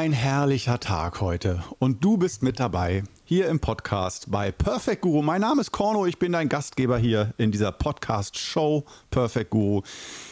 [0.00, 5.20] Ein herrlicher Tag heute und du bist mit dabei hier im Podcast bei Perfect Guru.
[5.20, 9.82] Mein Name ist Korno, ich bin dein Gastgeber hier in dieser Podcast-Show Perfect Guru.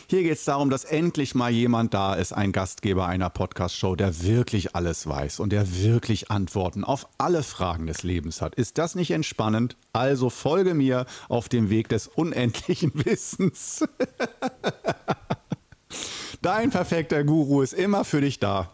[0.06, 4.23] Hier geht es darum, dass endlich mal jemand da ist, ein Gastgeber einer Podcast-Show, der
[4.23, 8.55] wirklich alles weiß und der wirklich Antworten auf alle Fragen des Lebens hat.
[8.55, 9.77] Ist das nicht entspannend?
[9.92, 13.84] Also folge mir auf dem Weg des unendlichen Wissens.
[16.41, 18.70] Dein perfekter Guru ist immer für dich da.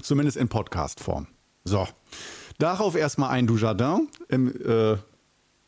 [0.00, 1.26] Zumindest in Podcast-Form.
[1.64, 1.86] So.
[2.58, 4.08] Darauf erstmal ein Dujardin.
[4.28, 4.96] Im, äh,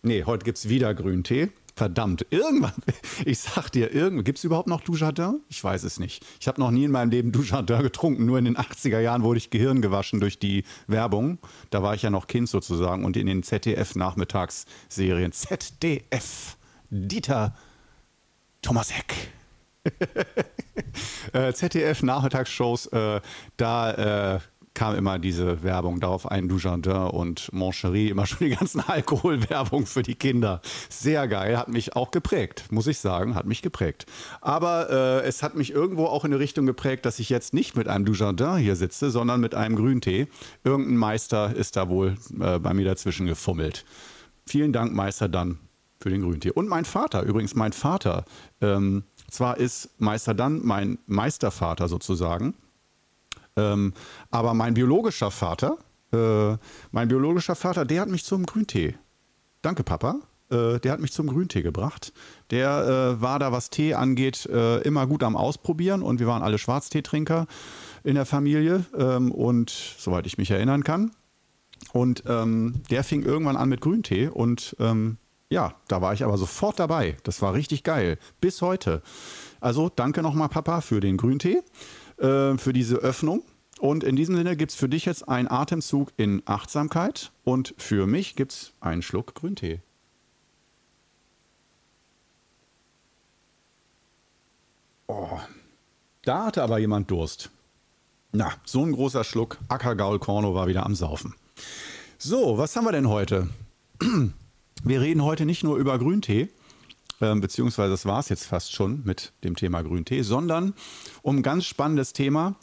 [0.02, 1.51] nee, heute gibt es wieder Grüntee.
[1.77, 2.73] Verdammt, irgendwann,
[3.24, 3.88] ich sag dir,
[4.23, 5.41] gibt es überhaupt noch Dujardin?
[5.48, 6.24] Ich weiß es nicht.
[6.38, 8.27] Ich habe noch nie in meinem Leben Dujardin getrunken.
[8.27, 11.38] Nur in den 80er Jahren wurde ich Gehirn gewaschen durch die Werbung.
[11.70, 13.04] Da war ich ja noch Kind sozusagen.
[13.04, 15.32] Und in den ZDF-Nachmittagsserien.
[15.32, 16.57] ZDF.
[16.91, 17.57] Dieter
[18.63, 19.32] Thomas Heck.
[21.32, 23.21] Äh, ZDF-Nachmittagsshows, äh,
[23.57, 24.41] da äh,
[24.74, 30.02] kam immer diese Werbung darauf ein Dujardin und Moncherie, immer schon die ganzen Alkoholwerbung für
[30.02, 30.60] die Kinder.
[30.88, 34.07] Sehr geil, hat mich auch geprägt, muss ich sagen, hat mich geprägt.
[34.41, 37.76] Aber äh, es hat mich irgendwo auch in eine Richtung geprägt, dass ich jetzt nicht
[37.76, 40.26] mit einem Dujardin hier sitze, sondern mit einem Grüntee.
[40.65, 43.85] Irgendein Meister ist da wohl äh, bei mir dazwischen gefummelt.
[44.46, 45.59] Vielen Dank, Meister, dann
[46.01, 46.51] für den Grüntee.
[46.51, 48.26] Und mein Vater, übrigens mein Vater,
[48.60, 49.04] ähm,
[49.35, 52.54] zwar ist Meister dann mein Meistervater sozusagen,
[53.57, 53.93] ähm,
[54.30, 55.79] aber mein biologischer Vater,
[56.13, 56.57] äh,
[56.91, 58.95] mein biologischer Vater, der hat mich zum Grüntee.
[59.63, 60.21] Danke, Papa.
[60.51, 62.13] Äh, der hat mich zum Grüntee gebracht.
[62.51, 66.43] Der äh, war da, was Tee angeht, äh, immer gut am Ausprobieren und wir waren
[66.43, 67.47] alle Schwarzteetrinker
[68.03, 71.12] in der Familie ähm, und soweit ich mich erinnern kann.
[71.93, 75.19] Und ähm, der fing irgendwann an mit Grüntee und ähm,
[75.55, 77.16] ja, da war ich aber sofort dabei.
[77.22, 78.19] Das war richtig geil.
[78.41, 79.03] Bis heute.
[79.60, 81.62] Also danke nochmal, Papa, für den Grüntee,
[82.19, 83.44] äh, für diese Öffnung.
[83.78, 88.06] Und in diesem Sinne gibt es für dich jetzt einen Atemzug in Achtsamkeit und für
[88.06, 89.81] mich gibt es einen Schluck Grüntee.
[95.06, 95.38] Oh,
[96.22, 97.50] da hatte aber jemand Durst.
[98.32, 101.34] Na, so ein großer Schluck Ackergaul Korno war wieder am Saufen.
[102.19, 103.48] So, was haben wir denn heute?
[104.86, 106.50] Wir reden heute nicht nur über Grüntee,
[107.20, 110.74] äh, beziehungsweise das war es jetzt fast schon mit dem Thema Grüntee, sondern
[111.22, 112.54] um ein ganz spannendes Thema.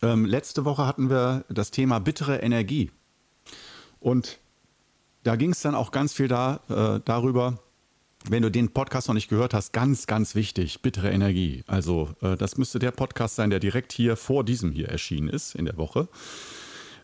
[0.00, 2.90] Ähm, letzte Woche hatten wir das Thema bittere Energie.
[4.00, 4.38] Und
[5.24, 7.58] da ging es dann auch ganz viel da, äh, darüber,
[8.30, 11.64] wenn du den Podcast noch nicht gehört hast, ganz, ganz wichtig, bittere Energie.
[11.66, 15.54] Also äh, das müsste der Podcast sein, der direkt hier vor diesem hier erschienen ist
[15.54, 16.08] in der Woche.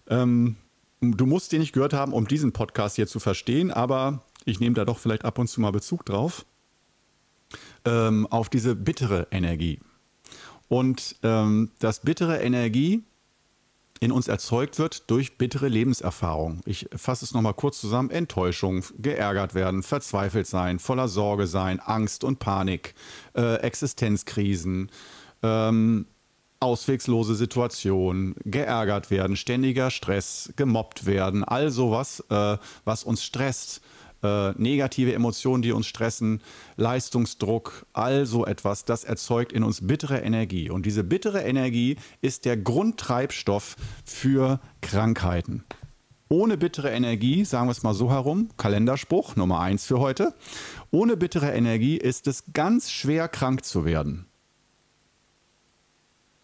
[0.08, 0.56] Ähm,
[1.02, 4.74] du musst den nicht gehört haben, um diesen Podcast hier zu verstehen, aber ich nehme
[4.74, 6.46] da doch vielleicht ab und zu mal Bezug drauf,
[7.84, 9.80] ähm, auf diese bittere Energie.
[10.68, 13.02] Und ähm, dass bittere Energie
[14.00, 16.60] in uns erzeugt wird durch bittere Lebenserfahrung.
[16.64, 18.10] Ich fasse es nochmal kurz zusammen.
[18.10, 22.94] Enttäuschung, geärgert werden, verzweifelt sein, voller Sorge sein, Angst und Panik,
[23.34, 24.90] äh, Existenzkrisen,
[25.42, 26.06] ähm,
[26.62, 33.82] auswegslose Situation, geärgert werden, ständiger Stress, gemobbt werden, all sowas, äh, was uns stresst,
[34.22, 36.40] äh, negative Emotionen, die uns stressen,
[36.76, 40.70] Leistungsdruck, all so etwas, das erzeugt in uns bittere Energie.
[40.70, 45.64] Und diese bittere Energie ist der Grundtreibstoff für Krankheiten.
[46.28, 50.32] Ohne bittere Energie, sagen wir es mal so herum, Kalenderspruch Nummer eins für heute,
[50.90, 54.26] ohne bittere Energie ist es ganz schwer krank zu werden.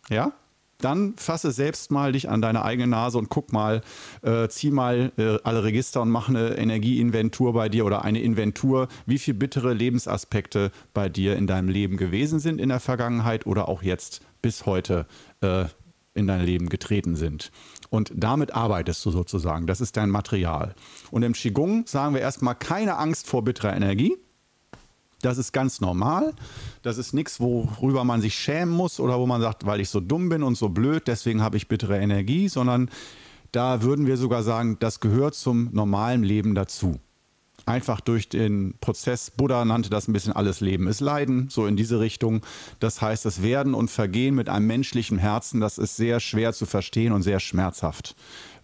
[0.08, 0.32] Ja?
[0.80, 3.82] Dann fasse selbst mal dich an deine eigene Nase und guck mal,
[4.22, 8.86] äh, zieh mal äh, alle Register und mach eine Energieinventur bei dir oder eine Inventur,
[9.04, 13.68] wie viele bittere Lebensaspekte bei dir in deinem Leben gewesen sind in der Vergangenheit oder
[13.68, 15.06] auch jetzt bis heute
[15.40, 15.64] äh,
[16.14, 17.50] in dein Leben getreten sind.
[17.90, 19.66] Und damit arbeitest du sozusagen.
[19.66, 20.74] Das ist dein Material.
[21.10, 24.16] Und im Qigong sagen wir erstmal keine Angst vor bitterer Energie
[25.22, 26.32] das ist ganz normal.
[26.82, 30.00] Das ist nichts, worüber man sich schämen muss oder wo man sagt, weil ich so
[30.00, 32.90] dumm bin und so blöd, deswegen habe ich bittere Energie, sondern
[33.52, 37.00] da würden wir sogar sagen, das gehört zum normalen Leben dazu.
[37.66, 41.76] Einfach durch den Prozess, Buddha nannte das ein bisschen alles Leben ist Leiden, so in
[41.76, 42.40] diese Richtung.
[42.78, 46.64] Das heißt, das Werden und Vergehen mit einem menschlichen Herzen, das ist sehr schwer zu
[46.64, 48.16] verstehen und sehr schmerzhaft,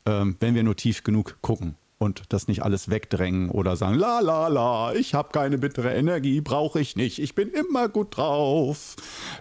[0.06, 4.20] ähm, wenn wir nur tief genug gucken und das nicht alles wegdrängen oder sagen, la
[4.20, 8.96] la la, ich habe keine bittere Energie, brauche ich nicht, ich bin immer gut drauf.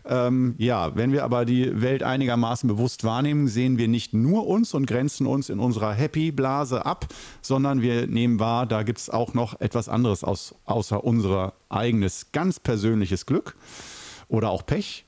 [0.05, 4.73] Ähm, ja, wenn wir aber die Welt einigermaßen bewusst wahrnehmen, sehen wir nicht nur uns
[4.73, 7.07] und grenzen uns in unserer Happy-Blase ab,
[7.41, 12.31] sondern wir nehmen wahr, da gibt es auch noch etwas anderes aus, außer unser eigenes
[12.31, 13.55] ganz persönliches Glück
[14.27, 15.05] oder auch Pech.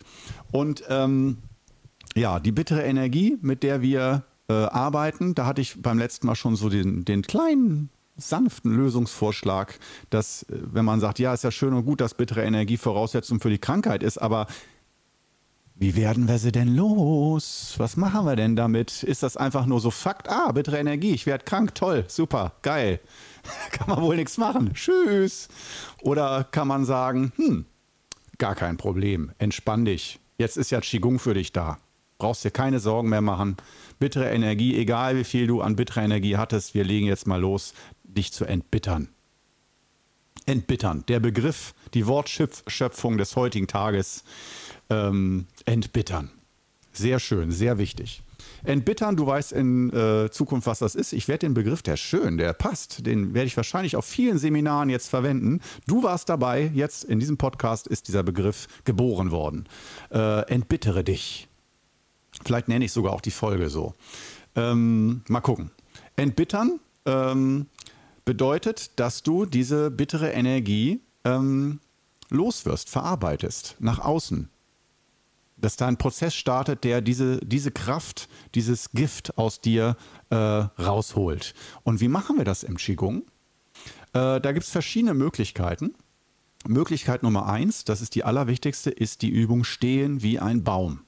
[0.51, 1.37] Und ähm,
[2.15, 5.35] ja, die bittere Energie, mit der wir äh, arbeiten.
[5.35, 10.57] Da hatte ich beim letzten Mal schon so den, den kleinen sanften Lösungsvorschlag, dass äh,
[10.59, 13.59] wenn man sagt, ja, ist ja schön und gut, dass bittere Energie Voraussetzung für die
[13.59, 14.47] Krankheit ist, aber
[15.77, 17.73] wie werden wir sie denn los?
[17.77, 19.03] Was machen wir denn damit?
[19.03, 20.29] Ist das einfach nur so Fakt?
[20.29, 23.01] Ah, bittere Energie, ich werde krank, toll, super, geil.
[23.71, 24.73] kann man wohl nichts machen.
[24.73, 25.49] Tschüss.
[26.01, 27.65] Oder kann man sagen, hm,
[28.37, 30.19] gar kein Problem, entspann dich.
[30.37, 31.77] Jetzt ist ja Qigong für dich da.
[32.17, 33.57] Brauchst dir keine Sorgen mehr machen.
[33.99, 37.73] Bittere Energie, egal wie viel du an bitterer Energie hattest, wir legen jetzt mal los,
[38.03, 39.09] dich zu entbittern.
[40.45, 44.23] Entbittern, der Begriff, die Wortschöpfung des heutigen Tages
[44.89, 46.29] ähm, entbittern.
[46.93, 48.21] Sehr schön, sehr wichtig.
[48.63, 51.13] Entbittern, du weißt in äh, Zukunft, was das ist.
[51.13, 54.89] Ich werde den Begriff, der schön, der passt, den werde ich wahrscheinlich auf vielen Seminaren
[54.89, 55.61] jetzt verwenden.
[55.87, 59.67] Du warst dabei, jetzt in diesem Podcast ist dieser Begriff geboren worden.
[60.11, 61.47] Äh, entbittere dich.
[62.43, 63.93] Vielleicht nenne ich sogar auch die Folge so.
[64.55, 65.71] Ähm, mal gucken.
[66.15, 67.67] Entbittern ähm,
[68.23, 71.79] bedeutet, dass du diese bittere Energie ähm,
[72.29, 74.49] loswirst, verarbeitest, nach außen
[75.57, 79.95] dass da ein Prozess startet, der diese, diese Kraft, dieses Gift aus dir
[80.29, 81.53] äh, rausholt.
[81.83, 83.23] Und wie machen wir das im Qigong?
[84.13, 85.95] Äh, da gibt es verschiedene Möglichkeiten.
[86.67, 91.04] Möglichkeit Nummer eins, das ist die allerwichtigste, ist die Übung Stehen wie ein Baum.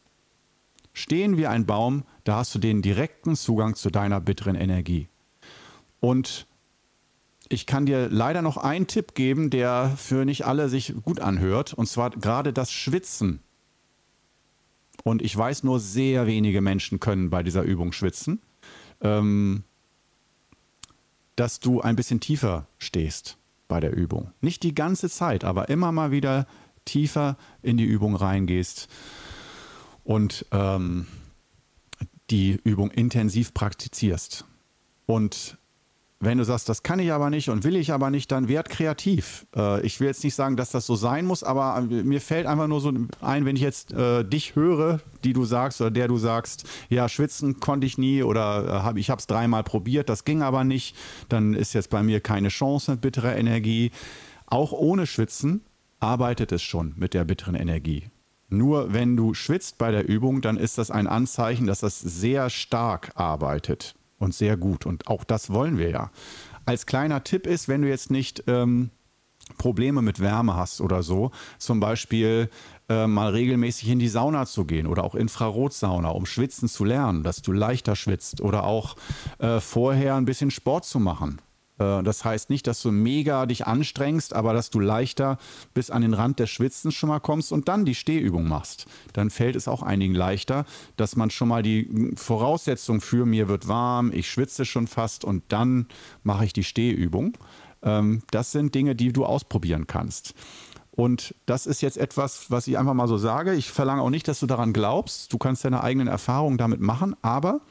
[0.98, 5.08] Stehen wie ein Baum, da hast du den direkten Zugang zu deiner bitteren Energie.
[6.00, 6.48] Und
[7.50, 11.74] ich kann dir leider noch einen Tipp geben, der für nicht alle sich gut anhört,
[11.74, 13.42] und zwar gerade das Schwitzen
[15.08, 18.42] und ich weiß nur, sehr wenige Menschen können bei dieser Übung schwitzen.
[19.02, 19.64] Ähm,
[21.36, 24.32] dass du ein bisschen tiefer stehst bei der Übung.
[24.42, 26.48] Nicht die ganze Zeit, aber immer mal wieder
[26.84, 28.88] tiefer in die Übung reingehst
[30.08, 31.06] und ähm,
[32.30, 34.46] die Übung intensiv praktizierst.
[35.06, 35.58] Und
[36.22, 38.70] wenn du sagst, das kann ich aber nicht und will ich aber nicht, dann werd
[38.70, 39.46] kreativ.
[39.54, 42.48] Äh, ich will jetzt nicht sagen, dass das so sein muss, aber äh, mir fällt
[42.48, 46.08] einfach nur so ein, wenn ich jetzt äh, dich höre, die du sagst oder der
[46.08, 50.08] du sagst, ja, schwitzen konnte ich nie oder äh, hab, ich habe es dreimal probiert,
[50.08, 50.96] das ging aber nicht,
[51.28, 53.92] dann ist jetzt bei mir keine Chance mit bitterer Energie.
[54.46, 55.66] Auch ohne Schwitzen
[56.00, 58.10] arbeitet es schon mit der bitteren Energie.
[58.50, 62.50] Nur wenn du schwitzt bei der Übung, dann ist das ein Anzeichen, dass das sehr
[62.50, 64.86] stark arbeitet und sehr gut.
[64.86, 66.12] Und auch das wollen wir ja.
[66.66, 68.90] Als kleiner Tipp ist, wenn du jetzt nicht ähm,
[69.58, 72.50] Probleme mit Wärme hast oder so, zum Beispiel
[72.90, 77.24] äh, mal regelmäßig in die Sauna zu gehen oder auch Infrarotsauna, um schwitzen zu lernen,
[77.24, 78.96] dass du leichter schwitzt oder auch
[79.40, 81.40] äh, vorher ein bisschen Sport zu machen.
[81.80, 85.38] Äh, das heißt nicht, dass du mega dich anstrengst, aber dass du leichter
[85.74, 88.88] bis an den Rand des Schwitzens schon mal kommst und dann die Stehübung machst.
[89.14, 90.66] Dann fällt es auch einigen leichter,
[90.96, 95.44] dass man schon mal die Voraussetzung für mir wird warm, ich schwitze schon fast und
[95.50, 95.88] dann
[96.24, 97.38] mache ich die Stehübung.
[97.84, 100.34] Ähm, das sind Dinge, die du ausprobieren kannst.
[100.92, 103.54] Und das ist jetzt etwas, was ich einfach mal so sage.
[103.54, 105.32] Ich verlange auch nicht, dass du daran glaubst.
[105.32, 107.62] Du kannst deine eigenen Erfahrungen damit machen, aber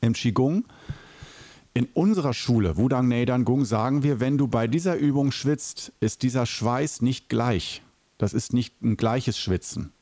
[0.00, 0.64] im Qigong
[1.72, 6.22] in unserer Schule, Wudang Neidan Gung, sagen wir, wenn du bei dieser Übung schwitzt, ist
[6.22, 7.82] dieser Schweiß nicht gleich.
[8.18, 9.92] Das ist nicht ein gleiches Schwitzen,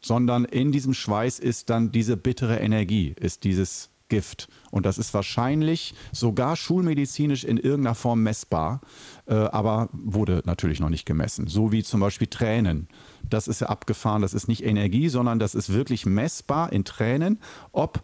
[0.00, 4.48] sondern in diesem Schweiß ist dann diese bittere Energie, ist dieses Gift.
[4.70, 8.82] Und das ist wahrscheinlich sogar schulmedizinisch in irgendeiner Form messbar,
[9.24, 11.46] äh, aber wurde natürlich noch nicht gemessen.
[11.46, 12.88] So wie zum Beispiel Tränen.
[13.30, 17.40] Das ist ja abgefahren, das ist nicht Energie, sondern das ist wirklich messbar in Tränen,
[17.72, 18.02] ob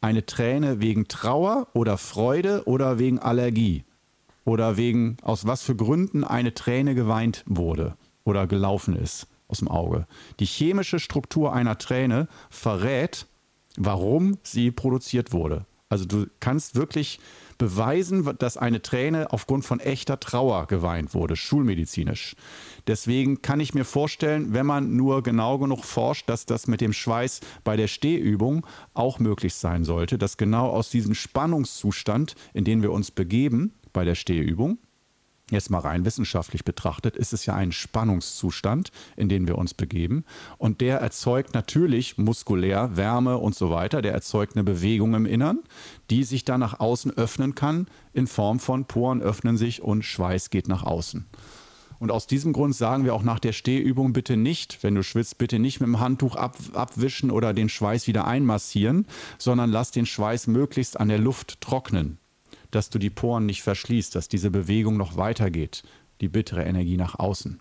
[0.00, 3.82] eine Träne wegen Trauer oder Freude oder wegen Allergie
[4.44, 9.68] oder wegen aus was für Gründen eine Träne geweint wurde oder gelaufen ist aus dem
[9.68, 10.06] Auge.
[10.38, 13.26] Die chemische Struktur einer Träne verrät,
[13.78, 15.66] warum sie produziert wurde.
[15.88, 17.18] Also du kannst wirklich
[17.56, 22.36] beweisen, dass eine Träne aufgrund von echter Trauer geweint wurde, schulmedizinisch.
[22.86, 26.92] Deswegen kann ich mir vorstellen, wenn man nur genau genug forscht, dass das mit dem
[26.92, 32.82] Schweiß bei der Stehübung auch möglich sein sollte, dass genau aus diesem Spannungszustand, in den
[32.82, 34.78] wir uns begeben bei der Stehübung,
[35.50, 40.24] Jetzt mal rein wissenschaftlich betrachtet, ist es ja ein Spannungszustand, in den wir uns begeben.
[40.58, 44.02] Und der erzeugt natürlich muskulär Wärme und so weiter.
[44.02, 45.60] Der erzeugt eine Bewegung im Innern,
[46.10, 50.50] die sich dann nach außen öffnen kann, in Form von Poren öffnen sich und Schweiß
[50.50, 51.24] geht nach außen.
[51.98, 55.38] Und aus diesem Grund sagen wir auch nach der Stehübung bitte nicht, wenn du schwitzt,
[55.38, 59.06] bitte nicht mit dem Handtuch ab, abwischen oder den Schweiß wieder einmassieren,
[59.38, 62.18] sondern lass den Schweiß möglichst an der Luft trocknen
[62.70, 65.82] dass du die Poren nicht verschließt, dass diese Bewegung noch weitergeht,
[66.20, 67.60] die bittere Energie nach außen.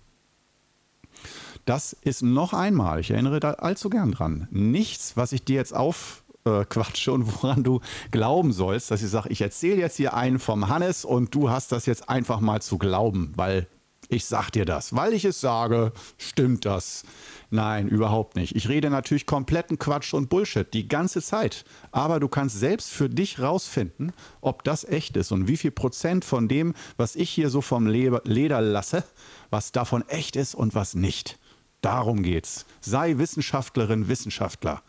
[1.65, 5.75] Das ist noch einmal, ich erinnere da allzu gern dran, nichts, was ich dir jetzt
[5.75, 10.13] auf, äh, quatsche und woran du glauben sollst, dass ich sage, ich erzähle jetzt hier
[10.13, 13.67] einen vom Hannes und du hast das jetzt einfach mal zu glauben, weil
[14.09, 14.95] ich sag dir das.
[14.95, 17.03] Weil ich es sage, stimmt das.
[17.49, 18.55] Nein, überhaupt nicht.
[18.55, 21.63] Ich rede natürlich kompletten Quatsch und Bullshit die ganze Zeit.
[21.91, 24.11] Aber du kannst selbst für dich rausfinden,
[24.41, 27.87] ob das echt ist und wie viel Prozent von dem, was ich hier so vom
[27.87, 29.03] Leder lasse,
[29.49, 31.39] was davon echt ist und was nicht.
[31.81, 32.65] Darum geht's.
[32.81, 34.81] Sei Wissenschaftlerin, Wissenschaftler.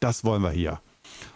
[0.00, 0.80] Das wollen wir hier.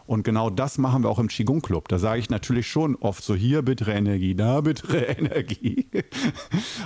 [0.06, 1.86] Und genau das machen wir auch im Qigong Club.
[1.88, 5.88] Da sage ich natürlich schon oft so, hier bittere Energie, da bittere Energie.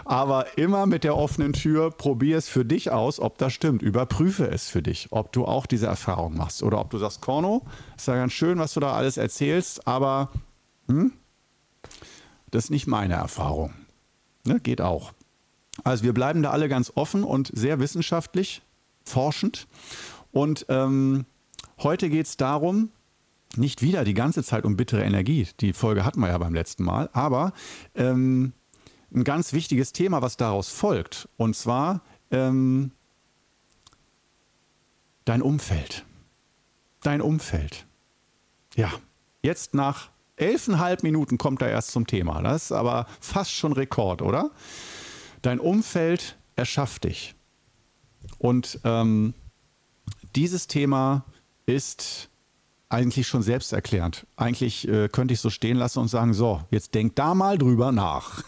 [0.05, 3.81] Aber immer mit der offenen Tür, probier es für dich aus, ob das stimmt.
[3.81, 6.63] Überprüfe es für dich, ob du auch diese Erfahrung machst.
[6.63, 7.63] Oder ob du sagst, Korno,
[7.97, 10.31] ist ja ganz schön, was du da alles erzählst, aber
[10.89, 11.13] hm,
[12.51, 13.73] das ist nicht meine Erfahrung.
[14.47, 15.13] Ne, geht auch.
[15.83, 18.63] Also wir bleiben da alle ganz offen und sehr wissenschaftlich,
[19.05, 19.67] forschend.
[20.31, 21.25] Und ähm,
[21.79, 22.91] heute geht es darum,
[23.57, 25.47] nicht wieder die ganze Zeit um bittere Energie.
[25.61, 27.09] Die Folge hatten wir ja beim letzten Mal.
[27.13, 27.53] Aber
[27.95, 28.53] ähm,
[29.15, 31.29] ein ganz wichtiges Thema, was daraus folgt.
[31.37, 32.01] Und zwar
[32.31, 32.91] ähm,
[35.25, 36.05] dein Umfeld.
[37.03, 37.87] Dein Umfeld.
[38.75, 38.93] Ja,
[39.43, 42.43] jetzt nach elfeinhalb Minuten kommt er erst zum Thema.
[42.43, 44.51] Das ist aber fast schon Rekord, oder?
[45.43, 47.35] Dein Umfeld erschafft dich.
[48.39, 49.35] Und ähm,
[50.35, 51.25] dieses Thema
[51.67, 52.29] ist
[52.95, 54.27] eigentlich schon selbsterklärend.
[54.37, 57.91] Eigentlich äh, könnte ich so stehen lassen und sagen, so, jetzt denk da mal drüber
[57.91, 58.45] nach.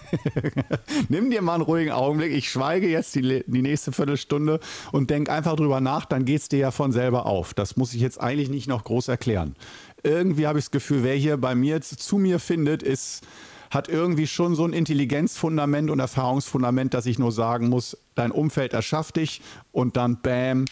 [1.09, 2.33] Nimm dir mal einen ruhigen Augenblick.
[2.33, 4.61] Ich schweige jetzt die, die nächste Viertelstunde
[4.93, 7.55] und denk einfach drüber nach, dann geht es dir ja von selber auf.
[7.55, 9.57] Das muss ich jetzt eigentlich nicht noch groß erklären.
[10.05, 13.27] Irgendwie habe ich das Gefühl, wer hier bei mir zu mir findet, ist
[13.69, 18.73] hat irgendwie schon so ein Intelligenzfundament und Erfahrungsfundament, dass ich nur sagen muss, dein Umfeld
[18.73, 19.43] erschafft dich
[19.73, 20.67] und dann bam,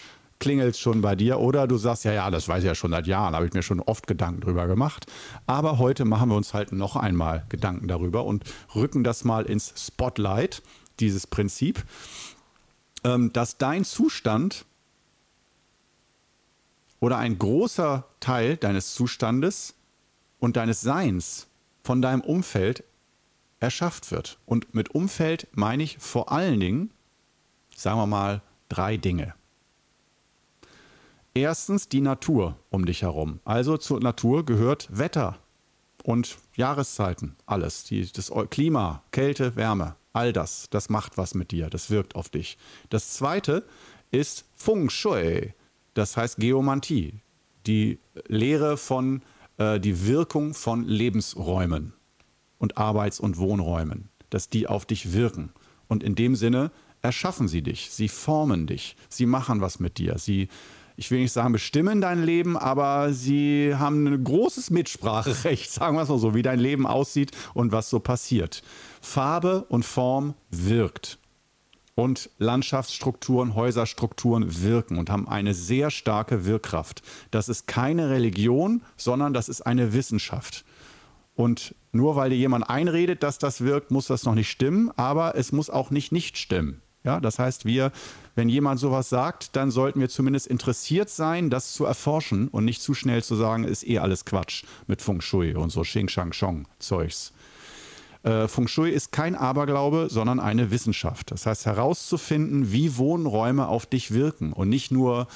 [0.45, 1.41] klingelt schon bei dir.
[1.41, 3.63] Oder du sagst, ja, ja, das weiß ich ja schon seit Jahren, habe ich mir
[3.63, 5.07] schon oft Gedanken drüber gemacht.
[5.47, 9.73] Aber heute machen wir uns halt noch einmal Gedanken darüber und rücken das mal ins
[9.75, 10.63] Spotlight,
[11.01, 11.83] dieses Prinzip,
[13.05, 14.67] ähm, dass dein Zustand
[17.01, 19.75] oder ein großer Teil deines Zustandes
[20.41, 21.47] und deines Seins
[21.83, 22.85] von deinem Umfeld
[23.61, 24.39] erschafft wird.
[24.45, 26.91] Und mit Umfeld meine ich vor allen Dingen,
[27.75, 29.35] sagen wir mal, drei Dinge.
[31.37, 33.41] Erstens die Natur um dich herum.
[33.45, 35.37] Also zur Natur gehört Wetter
[36.05, 37.83] und Jahreszeiten, alles.
[37.83, 42.29] Die, das Klima, Kälte, Wärme, all das, das macht was mit dir, das wirkt auf
[42.29, 42.57] dich.
[42.89, 43.67] Das zweite
[44.13, 45.55] ist Feng Shui,
[45.95, 47.21] das heißt Geomantie,
[47.67, 47.99] die
[48.29, 49.23] Lehre von,
[49.59, 51.95] äh, die Wirkung von Lebensräumen
[52.59, 55.53] und Arbeits- und Wohnräumen, dass die auf dich wirken.
[55.89, 56.71] Und in dem Sinne
[57.03, 60.49] erschaffen sie dich, sie formen dich, sie machen was mit dir, sie
[60.97, 66.03] ich will nicht sagen, bestimmen dein Leben, aber sie haben ein großes Mitspracherecht, sagen wir
[66.03, 68.63] es mal so, wie dein Leben aussieht und was so passiert.
[69.01, 71.19] Farbe und Form wirkt.
[71.97, 77.03] Und Landschaftsstrukturen, Häuserstrukturen wirken und haben eine sehr starke Wirkkraft.
[77.31, 80.65] Das ist keine Religion, sondern das ist eine Wissenschaft.
[81.37, 85.37] Und nur weil dir jemand einredet, dass das wirkt, muss das noch nicht stimmen, aber
[85.37, 86.81] es muss auch nicht nicht stimmen.
[87.05, 87.93] Ja, das heißt, wir,
[88.35, 92.81] wenn jemand sowas sagt, dann sollten wir zumindest interessiert sein, das zu erforschen und nicht
[92.81, 96.33] zu schnell zu sagen, ist eh alles Quatsch mit Feng Shui und so Xing Shang
[96.33, 97.35] Chong Zeugs.
[98.23, 101.31] Äh, Feng Shui ist kein Aberglaube, sondern eine Wissenschaft.
[101.31, 105.29] Das heißt, herauszufinden, wie Wohnräume auf dich wirken und nicht nur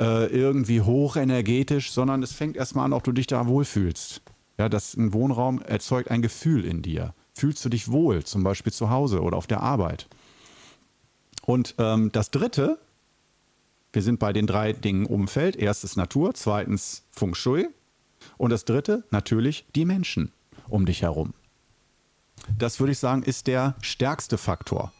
[0.00, 4.22] äh, irgendwie hochenergetisch, sondern es fängt erstmal an, ob du dich da wohlfühlst.
[4.58, 7.14] Ja, das, ein Wohnraum erzeugt ein Gefühl in dir.
[7.32, 10.08] Fühlst du dich wohl, zum Beispiel zu Hause oder auf der Arbeit?
[11.44, 12.78] Und ähm, das Dritte,
[13.92, 15.56] wir sind bei den drei Dingen Umfeld.
[15.56, 17.68] Erstes Natur, zweitens Feng Shui.
[18.38, 20.32] Und das Dritte, natürlich die Menschen
[20.68, 21.34] um dich herum.
[22.58, 24.92] Das würde ich sagen, ist der stärkste Faktor.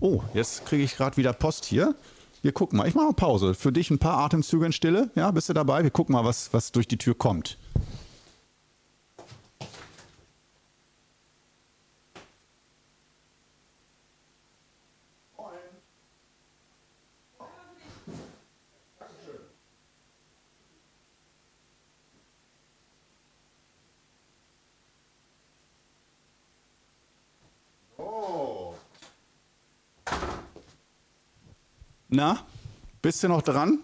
[0.00, 1.94] Oh, jetzt kriege ich gerade wieder Post hier.
[2.42, 2.88] Wir gucken mal.
[2.88, 3.54] Ich mache Pause.
[3.54, 5.10] Für dich ein paar Atemzüge in Stille.
[5.14, 5.82] Ja, bist du dabei?
[5.82, 7.56] Wir gucken mal, was, was durch die Tür kommt.
[32.08, 32.38] Na,
[33.02, 33.80] bist du noch dran?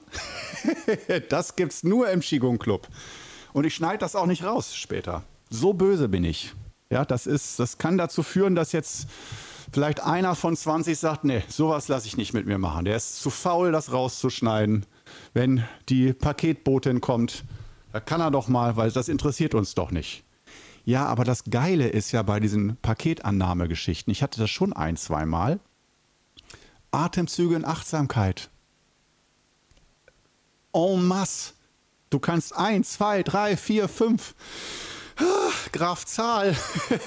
[1.29, 2.89] das gibt's nur im Qigong Club.
[3.53, 5.25] Und ich schneide das auch nicht raus später.
[5.50, 6.55] So böse bin ich.
[6.91, 9.07] Ja, das ist, das kann dazu führen, dass jetzt
[9.73, 12.85] vielleicht einer von 20 sagt, nee, sowas lasse ich nicht mit mir machen.
[12.85, 14.87] Der ist zu faul, das rauszuschneiden.
[15.35, 17.45] Wenn die Paketbotin kommt,
[17.93, 20.23] Da kann er doch mal, weil das interessiert uns doch nicht.
[20.85, 25.61] Ja, aber das Geile ist ja bei diesen Paketannahmegeschichten, ich hatte das schon ein, zweimal.
[26.91, 28.51] Atemzüge in Achtsamkeit.
[30.73, 31.55] En masse.
[32.11, 34.35] Du kannst ein, zwei, drei, vier, fünf
[35.73, 36.57] Graf Zahl,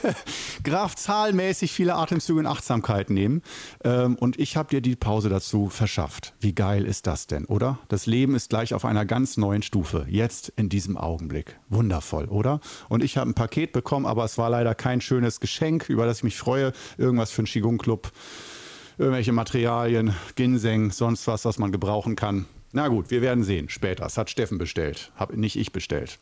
[0.64, 3.42] Graf Zahlmäßig viele Atemzüge in Achtsamkeit nehmen.
[3.84, 6.34] Ähm, und ich habe dir die Pause dazu verschafft.
[6.40, 7.80] Wie geil ist das denn, oder?
[7.88, 10.06] Das Leben ist gleich auf einer ganz neuen Stufe.
[10.10, 11.60] Jetzt in diesem Augenblick.
[11.70, 12.60] Wundervoll, oder?
[12.90, 16.18] Und ich habe ein Paket bekommen, aber es war leider kein schönes Geschenk, über das
[16.18, 16.74] ich mich freue.
[16.98, 18.12] Irgendwas für einen Qigong-Club.
[18.98, 22.46] Irgendwelche Materialien, Ginseng, sonst was, was man gebrauchen kann.
[22.72, 24.06] Na gut, wir werden sehen später.
[24.06, 26.20] Es hat Steffen bestellt, habe nicht ich bestellt.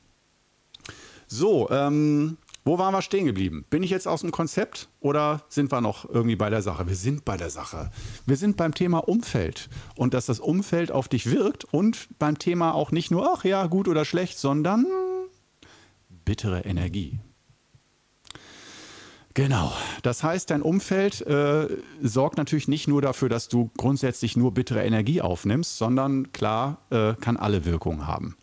[1.27, 3.65] So, ähm, wo waren wir stehen geblieben?
[3.69, 6.87] Bin ich jetzt aus dem Konzept oder sind wir noch irgendwie bei der Sache?
[6.87, 7.89] Wir sind bei der Sache.
[8.25, 12.73] Wir sind beim Thema Umfeld und dass das Umfeld auf dich wirkt und beim Thema
[12.73, 14.85] auch nicht nur, ach ja, gut oder schlecht, sondern
[16.25, 17.19] bittere Energie.
[19.33, 19.71] Genau.
[20.03, 21.67] Das heißt, dein Umfeld äh,
[22.01, 27.13] sorgt natürlich nicht nur dafür, dass du grundsätzlich nur bittere Energie aufnimmst, sondern klar, äh,
[27.13, 28.35] kann alle Wirkungen haben.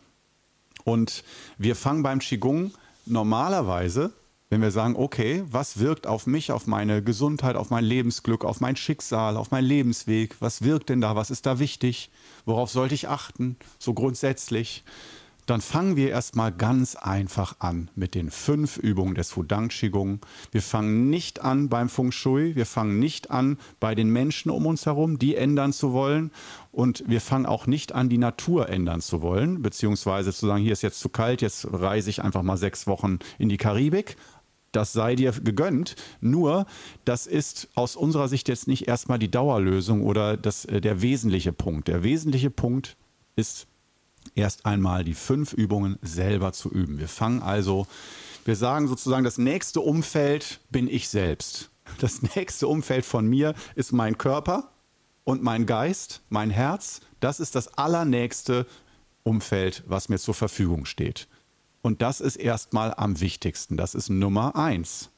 [0.85, 1.25] Und
[1.59, 2.73] wir fangen beim Qigong
[3.05, 4.13] normalerweise,
[4.51, 8.61] wenn wir sagen, okay, was wirkt auf mich, auf meine Gesundheit, auf mein Lebensglück, auf
[8.61, 12.11] mein Schicksal, auf meinen Lebensweg, was wirkt denn da, was ist da wichtig,
[12.47, 14.85] worauf sollte ich achten, so grundsätzlich
[15.49, 20.21] dann fangen wir erstmal ganz einfach an mit den fünf Übungen des Wudang Qigong.
[20.53, 24.67] Wir fangen nicht an beim Feng Shui, wir fangen nicht an bei den Menschen um
[24.67, 26.33] uns herum, die ändern zu wollen
[26.71, 30.75] und wir fangen auch nicht an, die Natur ändern zu wollen, beziehungsweise zu sagen, hier
[30.75, 34.17] ist jetzt zu kalt, jetzt reise ich einfach mal sechs Wochen in die Karibik.
[34.73, 35.97] Das sei dir gegönnt.
[36.21, 36.67] Nur,
[37.07, 41.55] das ist aus unserer Sicht jetzt nicht erstmal die Dauerlösung oder das, äh, der wesentliche
[41.55, 41.89] Punkt.
[41.89, 42.99] Der wesentliche Punkt
[43.35, 43.67] ist
[44.35, 46.99] erst einmal die fünf Übungen selber zu üben.
[46.99, 47.87] Wir fangen also,
[48.45, 51.71] wir sagen sozusagen, das nächste Umfeld bin ich selbst.
[51.99, 54.71] Das nächste Umfeld von mir ist mein Körper
[55.25, 57.01] und mein Geist, mein Herz.
[57.21, 58.67] Das ist das allernächste
[59.23, 61.29] Umfeld, was mir zur Verfügung steht.
[61.83, 63.77] Und das ist erstmal am wichtigsten.
[63.77, 65.11] Das ist Nummer eins.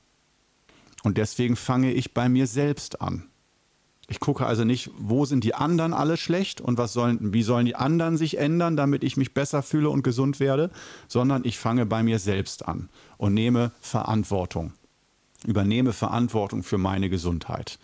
[1.03, 3.30] Und deswegen fange ich bei mir selbst an.
[4.11, 7.65] Ich gucke also nicht, wo sind die anderen alle schlecht und was sollen, wie sollen
[7.65, 10.71] die anderen sich ändern, damit ich mich besser fühle und gesund werde,
[11.07, 14.73] sondern ich fange bei mir selbst an und nehme Verantwortung.
[15.47, 17.79] Übernehme Verantwortung für meine Gesundheit.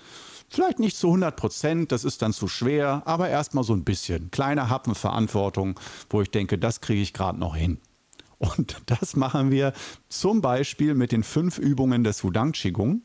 [0.49, 4.33] Vielleicht nicht zu 100 Prozent, das ist dann zu schwer, aber erstmal so ein bisschen.
[4.33, 5.79] Kleiner Happen Verantwortung,
[6.11, 7.79] wo ich denke, das kriege ich gerade noch hin.
[8.39, 9.73] Und das machen wir
[10.09, 13.03] zum Beispiel mit den fünf Übungen des Wudang Qigong.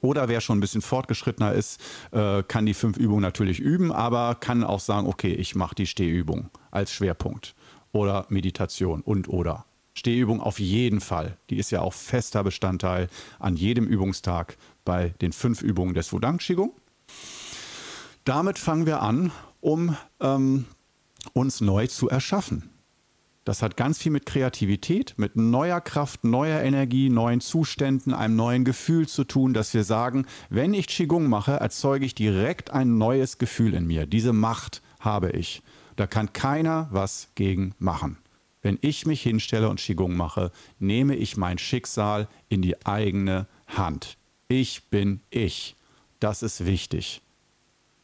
[0.00, 1.80] Oder wer schon ein bisschen fortgeschrittener ist,
[2.12, 5.86] äh, kann die fünf Übungen natürlich üben, aber kann auch sagen, okay, ich mache die
[5.86, 7.54] Stehübung als Schwerpunkt.
[7.92, 9.64] Oder Meditation und oder.
[9.94, 11.38] Stehübung auf jeden Fall.
[11.50, 16.38] Die ist ja auch fester Bestandteil an jedem Übungstag bei den fünf Übungen des Wudang
[16.38, 16.72] Qigong.
[18.24, 20.66] Damit fangen wir an, um ähm,
[21.32, 22.70] uns neu zu erschaffen.
[23.48, 28.62] Das hat ganz viel mit Kreativität, mit neuer Kraft, neuer Energie, neuen Zuständen, einem neuen
[28.62, 33.38] Gefühl zu tun, dass wir sagen, wenn ich Qigong mache, erzeuge ich direkt ein neues
[33.38, 34.04] Gefühl in mir.
[34.04, 35.62] Diese Macht habe ich.
[35.96, 38.18] Da kann keiner was gegen machen.
[38.60, 44.18] Wenn ich mich hinstelle und Qigong mache, nehme ich mein Schicksal in die eigene Hand.
[44.48, 45.74] Ich bin ich.
[46.20, 47.22] Das ist wichtig.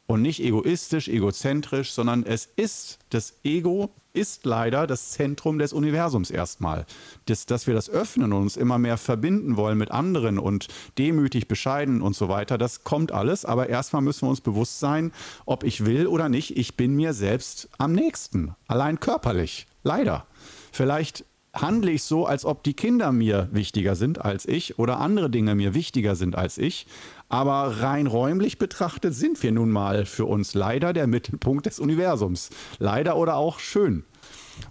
[0.06, 6.30] Und nicht egoistisch, egozentrisch, sondern es ist das Ego ist leider das Zentrum des Universums
[6.30, 6.86] erstmal.
[7.26, 11.48] Das, dass wir das öffnen und uns immer mehr verbinden wollen mit anderen und demütig,
[11.48, 13.44] bescheiden und so weiter, das kommt alles.
[13.44, 15.12] Aber erstmal müssen wir uns bewusst sein,
[15.46, 18.54] ob ich will oder nicht, ich bin mir selbst am nächsten.
[18.68, 19.66] Allein körperlich.
[19.82, 20.26] Leider.
[20.70, 25.30] Vielleicht handle ich so, als ob die Kinder mir wichtiger sind als ich oder andere
[25.30, 26.86] Dinge mir wichtiger sind als ich.
[27.28, 32.50] Aber rein räumlich betrachtet sind wir nun mal für uns leider der Mittelpunkt des Universums.
[32.78, 34.04] Leider oder auch schön.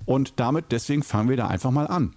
[0.05, 2.15] Und damit, deswegen fangen wir da einfach mal an.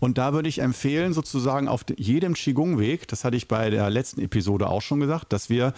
[0.00, 4.20] Und da würde ich empfehlen, sozusagen auf jedem Qigong-Weg, das hatte ich bei der letzten
[4.20, 5.72] Episode auch schon gesagt, dass wir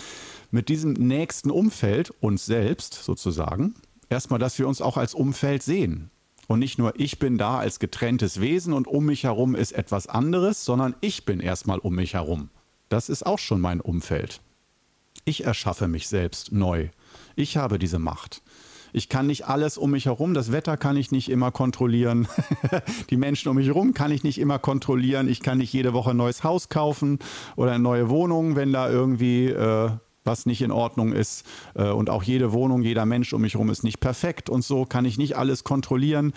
[0.51, 3.75] mit diesem nächsten Umfeld, uns selbst sozusagen,
[4.09, 6.11] erstmal, dass wir uns auch als Umfeld sehen.
[6.47, 10.07] Und nicht nur ich bin da als getrenntes Wesen und um mich herum ist etwas
[10.07, 12.51] anderes, sondern ich bin erstmal um mich herum.
[12.95, 14.41] Das ist auch schon mein Umfeld.
[15.25, 16.91] Ich erschaffe mich selbst neu.
[17.35, 18.41] Ich habe diese Macht.
[18.93, 22.29] Ich kann nicht alles um mich herum, das Wetter kann ich nicht immer kontrollieren,
[23.11, 26.11] die Menschen um mich herum kann ich nicht immer kontrollieren, ich kann nicht jede Woche
[26.11, 27.19] ein neues Haus kaufen
[27.57, 29.91] oder eine neue Wohnung, wenn da irgendwie äh,
[30.23, 31.45] was nicht in Ordnung ist.
[31.75, 34.85] Äh, und auch jede Wohnung, jeder Mensch um mich herum ist nicht perfekt und so
[34.85, 36.33] kann ich nicht alles kontrollieren.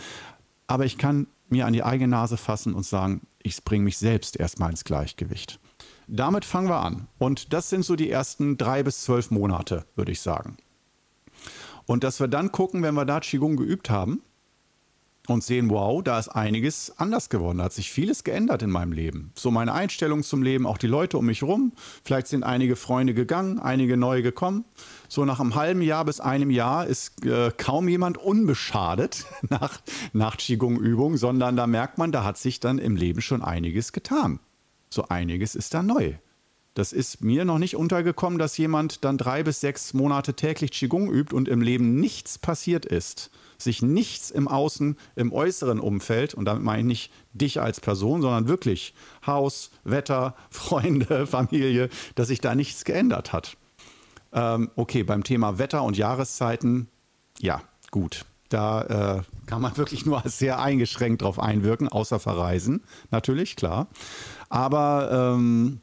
[0.65, 4.39] aber ich kann mir an die eigene Nase fassen und sagen, ich bringe mich selbst
[4.39, 5.59] erstmal ins Gleichgewicht.
[6.07, 7.07] Damit fangen wir an.
[7.17, 10.57] Und das sind so die ersten drei bis zwölf Monate, würde ich sagen.
[11.85, 14.21] Und dass wir dann gucken, wenn wir da Qigong geübt haben,
[15.27, 17.59] und sehen, wow, da ist einiges anders geworden.
[17.59, 19.31] Da hat sich vieles geändert in meinem Leben.
[19.35, 21.73] So meine Einstellung zum Leben, auch die Leute um mich rum.
[22.03, 24.65] Vielleicht sind einige Freunde gegangen, einige neue gekommen.
[25.09, 29.81] So nach einem halben Jahr bis einem Jahr ist äh, kaum jemand unbeschadet nach,
[30.13, 34.39] nach Qigong-Übung, sondern da merkt man, da hat sich dann im Leben schon einiges getan.
[34.89, 36.13] So einiges ist da neu.
[36.73, 41.11] Das ist mir noch nicht untergekommen, dass jemand dann drei bis sechs Monate täglich Qigong
[41.11, 46.45] übt und im Leben nichts passiert ist sich nichts im Außen, im äußeren Umfeld, und
[46.45, 48.93] damit meine ich nicht dich als Person, sondern wirklich
[49.25, 53.57] Haus, Wetter, Freunde, Familie, dass sich da nichts geändert hat.
[54.33, 56.87] Ähm, okay, beim Thema Wetter und Jahreszeiten,
[57.39, 58.25] ja, gut.
[58.49, 63.87] Da äh, kann man wirklich nur sehr eingeschränkt drauf einwirken, außer verreisen, natürlich, klar.
[64.49, 65.81] Aber ähm,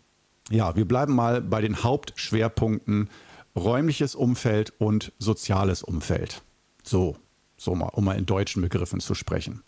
[0.51, 3.09] ja, wir bleiben mal bei den Hauptschwerpunkten
[3.57, 6.43] räumliches Umfeld und soziales Umfeld.
[6.83, 7.17] So,
[7.57, 9.63] so mal, um mal in deutschen Begriffen zu sprechen.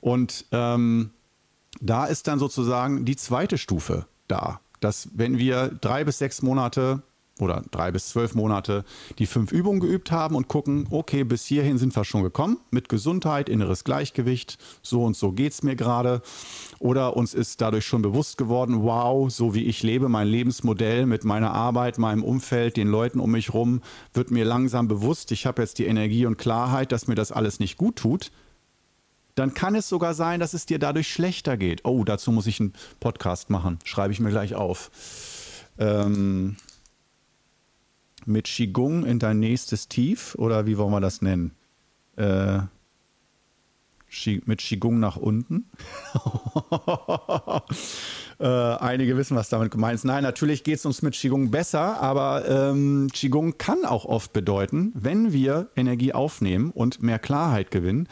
[0.00, 1.10] Und ähm,
[1.80, 7.02] da ist dann sozusagen die zweite Stufe da, dass wenn wir drei bis sechs Monate
[7.38, 8.84] oder drei bis zwölf Monate
[9.18, 12.88] die fünf Übungen geübt haben und gucken, okay, bis hierhin sind wir schon gekommen mit
[12.88, 16.22] Gesundheit, inneres Gleichgewicht, so und so geht es mir gerade.
[16.78, 21.24] Oder uns ist dadurch schon bewusst geworden, wow, so wie ich lebe, mein Lebensmodell mit
[21.24, 23.82] meiner Arbeit, meinem Umfeld, den Leuten um mich rum,
[24.14, 27.60] wird mir langsam bewusst, ich habe jetzt die Energie und Klarheit, dass mir das alles
[27.60, 28.30] nicht gut tut.
[29.34, 31.84] Dann kann es sogar sein, dass es dir dadurch schlechter geht.
[31.84, 33.78] Oh, dazu muss ich einen Podcast machen.
[33.84, 34.90] Schreibe ich mir gleich auf.
[35.78, 36.56] Ähm,
[38.26, 41.52] mit Qigong in dein nächstes Tief oder wie wollen wir das nennen?
[42.16, 42.60] Äh,
[44.46, 45.66] mit Qigong nach unten.
[48.40, 50.04] äh, einige wissen, was damit gemeint ist.
[50.04, 54.92] Nein, natürlich geht es uns mit Qigong besser, aber ähm, Qigong kann auch oft bedeuten,
[54.94, 58.08] wenn wir Energie aufnehmen und mehr Klarheit gewinnen,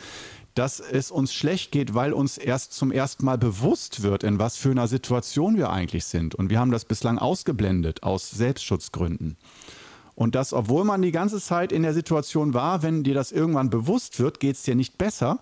[0.55, 4.57] dass es uns schlecht geht, weil uns erst zum ersten Mal bewusst wird, in was
[4.57, 6.35] für einer Situation wir eigentlich sind.
[6.35, 9.37] Und wir haben das bislang ausgeblendet aus Selbstschutzgründen.
[10.14, 13.70] Und das, obwohl man die ganze Zeit in der Situation war, wenn dir das irgendwann
[13.70, 15.40] bewusst wird, geht es dir nicht besser,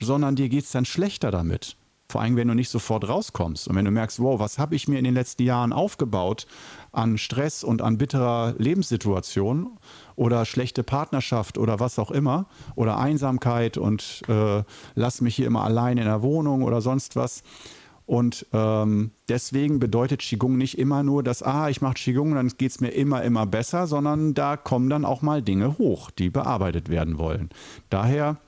[0.00, 1.76] sondern dir geht es dann schlechter damit.
[2.12, 4.86] Vor allem, wenn du nicht sofort rauskommst und wenn du merkst, wow, was habe ich
[4.86, 6.46] mir in den letzten Jahren aufgebaut
[6.90, 9.78] an Stress und an bitterer Lebenssituation
[10.14, 14.62] oder schlechte Partnerschaft oder was auch immer oder Einsamkeit und äh,
[14.94, 17.42] lass mich hier immer allein in der Wohnung oder sonst was
[18.06, 22.72] und ähm, deswegen bedeutet Qigong nicht immer nur, dass, ah, ich mache Qigong, dann geht
[22.72, 26.88] es mir immer, immer besser, sondern da kommen dann auch mal Dinge hoch, die bearbeitet
[26.88, 27.50] werden wollen.
[27.90, 28.38] Daher,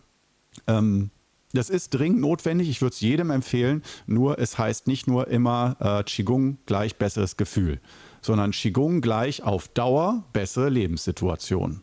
[0.66, 1.10] ähm,
[1.52, 5.76] das ist dringend notwendig, ich würde es jedem empfehlen, nur es heißt nicht nur immer
[5.78, 7.80] äh, Qigong gleich besseres Gefühl,
[8.22, 11.82] sondern Qigong gleich auf Dauer bessere Lebenssituation.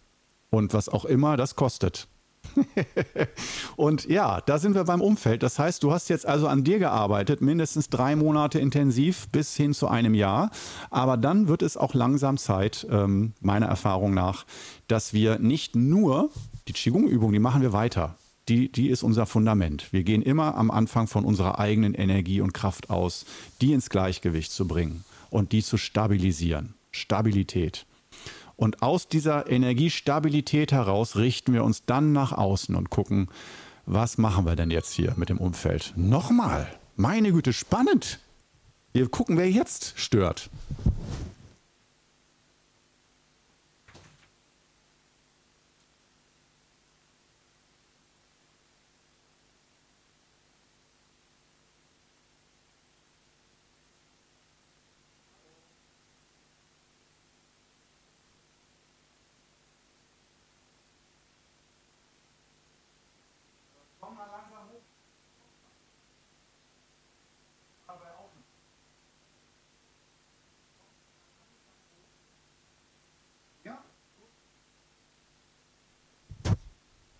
[0.50, 2.10] Und was auch immer das kostet.
[3.76, 5.44] und ja, da sind wir beim Umfeld.
[5.44, 9.74] Das heißt, du hast jetzt also an dir gearbeitet, mindestens drei Monate intensiv bis hin
[9.74, 10.52] zu einem Jahr.
[10.90, 14.46] Aber dann wird es auch langsam Zeit, ähm, meiner Erfahrung nach,
[14.88, 16.30] dass wir nicht nur
[16.68, 18.16] die Qigong-Übung, die machen wir weiter.
[18.50, 19.94] Die, die ist unser Fundament.
[19.94, 23.26] Wir gehen immer am Anfang von unserer eigenen Energie und Kraft aus,
[23.62, 26.74] die ins Gleichgewicht zu bringen und die zu stabilisieren.
[26.92, 27.86] Stabilität.
[28.62, 33.28] Und aus dieser Energiestabilität heraus richten wir uns dann nach außen und gucken,
[33.88, 35.94] was machen wir denn jetzt hier mit dem Umfeld?
[35.96, 38.20] Nochmal, meine Güte, spannend.
[38.94, 40.52] Wir gucken, wer jetzt stört.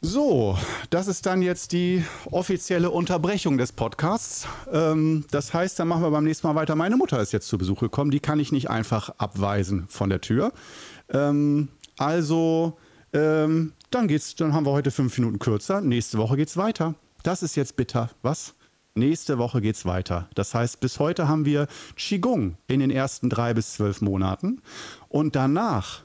[0.04, 0.58] So,
[0.90, 4.48] das ist dann jetzt die offizielle Unterbrechung des Podcasts.
[4.74, 6.74] Ähm, das heißt, dann machen wir beim nächsten Mal weiter.
[6.76, 8.10] Meine Mutter ist jetzt zu Besuch gekommen.
[8.10, 10.54] Die kann ich nicht einfach abweisen von der Tür.
[11.10, 11.68] Ähm,
[12.00, 12.80] also,
[13.14, 14.34] ähm, dann geht's.
[14.34, 15.82] Dann haben wir heute fünf Minuten kürzer.
[15.82, 16.96] Nächste Woche geht's weiter.
[17.22, 18.10] Das ist jetzt bitter.
[18.24, 18.56] Was?
[18.96, 20.28] Nächste Woche geht's weiter.
[20.34, 24.64] Das heißt, bis heute haben wir Qigong in den ersten drei bis zwölf Monaten.
[25.10, 26.02] Und danach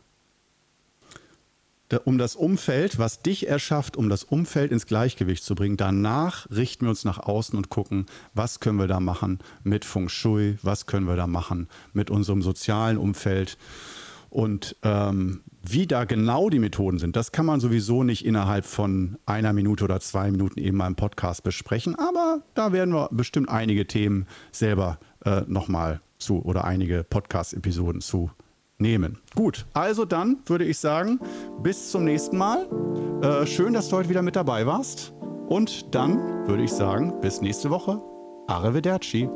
[2.04, 5.76] um das Umfeld, was dich erschafft, um das Umfeld ins Gleichgewicht zu bringen.
[5.76, 10.08] Danach richten wir uns nach außen und gucken, was können wir da machen mit Feng
[10.08, 13.56] Shui, was können wir da machen mit unserem sozialen Umfeld.
[14.30, 19.16] Und ähm, wie da genau die Methoden sind, das kann man sowieso nicht innerhalb von
[19.24, 21.94] einer Minute oder zwei Minuten eben mal im Podcast besprechen.
[21.96, 28.30] Aber da werden wir bestimmt einige Themen selber äh, nochmal zu oder einige Podcast-Episoden zu
[28.78, 29.18] nehmen.
[29.34, 31.20] Gut, also dann würde ich sagen,
[31.62, 32.66] bis zum nächsten Mal.
[33.22, 35.12] Äh, schön, dass du heute wieder mit dabei warst.
[35.48, 38.00] Und dann würde ich sagen, bis nächste Woche.
[38.48, 39.28] Arrivederci.